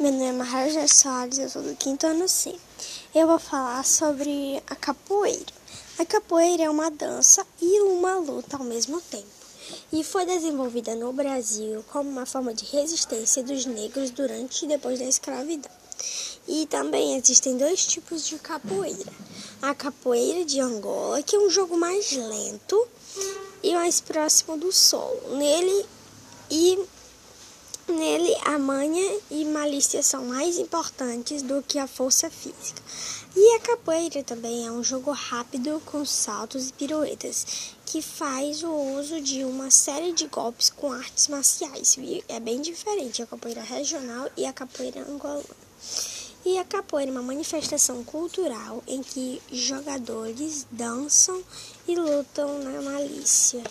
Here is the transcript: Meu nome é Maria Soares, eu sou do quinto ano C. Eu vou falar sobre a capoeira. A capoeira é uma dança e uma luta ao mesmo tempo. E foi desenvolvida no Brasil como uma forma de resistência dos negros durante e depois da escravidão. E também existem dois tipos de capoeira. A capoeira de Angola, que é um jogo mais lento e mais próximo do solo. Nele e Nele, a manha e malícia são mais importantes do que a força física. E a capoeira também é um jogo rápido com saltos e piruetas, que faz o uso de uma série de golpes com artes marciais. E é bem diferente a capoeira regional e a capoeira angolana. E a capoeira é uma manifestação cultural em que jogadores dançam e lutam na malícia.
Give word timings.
Meu 0.00 0.12
nome 0.12 0.24
é 0.24 0.32
Maria 0.32 0.88
Soares, 0.88 1.38
eu 1.38 1.50
sou 1.50 1.60
do 1.60 1.76
quinto 1.76 2.06
ano 2.06 2.26
C. 2.26 2.56
Eu 3.14 3.26
vou 3.26 3.38
falar 3.38 3.84
sobre 3.84 4.56
a 4.66 4.74
capoeira. 4.74 5.52
A 5.98 6.06
capoeira 6.06 6.62
é 6.62 6.70
uma 6.70 6.90
dança 6.90 7.46
e 7.60 7.82
uma 7.82 8.14
luta 8.16 8.56
ao 8.56 8.64
mesmo 8.64 8.98
tempo. 9.02 9.26
E 9.92 10.02
foi 10.02 10.24
desenvolvida 10.24 10.94
no 10.94 11.12
Brasil 11.12 11.84
como 11.92 12.08
uma 12.08 12.24
forma 12.24 12.54
de 12.54 12.64
resistência 12.64 13.42
dos 13.42 13.66
negros 13.66 14.08
durante 14.08 14.64
e 14.64 14.68
depois 14.68 14.98
da 14.98 15.04
escravidão. 15.04 15.70
E 16.48 16.64
também 16.64 17.16
existem 17.16 17.58
dois 17.58 17.84
tipos 17.84 18.26
de 18.26 18.38
capoeira. 18.38 19.12
A 19.60 19.74
capoeira 19.74 20.46
de 20.46 20.62
Angola, 20.62 21.22
que 21.22 21.36
é 21.36 21.38
um 21.38 21.50
jogo 21.50 21.76
mais 21.76 22.10
lento 22.10 22.88
e 23.62 23.74
mais 23.74 24.00
próximo 24.00 24.56
do 24.56 24.72
solo. 24.72 25.36
Nele 25.36 25.84
e 26.50 26.78
Nele, 28.00 28.34
a 28.46 28.58
manha 28.58 29.20
e 29.30 29.44
malícia 29.44 30.02
são 30.02 30.24
mais 30.24 30.56
importantes 30.56 31.42
do 31.42 31.62
que 31.62 31.78
a 31.78 31.86
força 31.86 32.30
física. 32.30 32.80
E 33.36 33.56
a 33.56 33.60
capoeira 33.60 34.24
também 34.24 34.66
é 34.66 34.72
um 34.72 34.82
jogo 34.82 35.10
rápido 35.10 35.82
com 35.84 36.02
saltos 36.06 36.70
e 36.70 36.72
piruetas, 36.72 37.74
que 37.84 38.00
faz 38.00 38.62
o 38.64 38.72
uso 38.72 39.20
de 39.20 39.44
uma 39.44 39.70
série 39.70 40.12
de 40.12 40.28
golpes 40.28 40.70
com 40.70 40.90
artes 40.90 41.28
marciais. 41.28 41.98
E 41.98 42.24
é 42.26 42.40
bem 42.40 42.62
diferente 42.62 43.22
a 43.22 43.26
capoeira 43.26 43.60
regional 43.60 44.30
e 44.34 44.46
a 44.46 44.52
capoeira 44.54 45.02
angolana. 45.02 45.44
E 46.42 46.56
a 46.56 46.64
capoeira 46.64 47.10
é 47.10 47.12
uma 47.12 47.22
manifestação 47.22 48.02
cultural 48.02 48.82
em 48.86 49.02
que 49.02 49.42
jogadores 49.52 50.66
dançam 50.70 51.44
e 51.86 51.94
lutam 51.94 52.60
na 52.60 52.80
malícia. 52.80 53.62